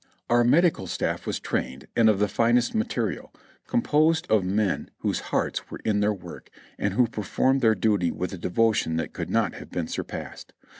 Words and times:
Our 0.31 0.43
medical 0.43 0.87
stafif 0.87 1.27
was 1.27 1.39
trained 1.39 1.85
and 1.95 2.09
of 2.09 2.17
the 2.17 2.27
finest 2.27 2.73
material, 2.73 3.31
com 3.67 3.83
posed 3.83 4.25
of 4.31 4.43
men 4.43 4.89
whose 5.01 5.19
hearts 5.29 5.69
were 5.69 5.79
in 5.85 5.99
their 5.99 6.11
work, 6.11 6.49
and 6.79 6.95
who 6.95 7.05
per 7.05 7.21
formed 7.21 7.61
their 7.61 7.75
duty 7.75 8.09
with 8.09 8.33
a 8.33 8.37
devotion 8.39 8.95
that 8.95 9.13
could 9.13 9.29
not 9.29 9.53
have 9.53 9.69
been 9.69 9.87
sur 9.87 10.03
passed. 10.03 10.53